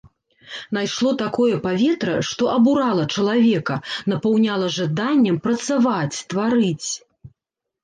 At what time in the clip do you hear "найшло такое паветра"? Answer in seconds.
0.77-2.15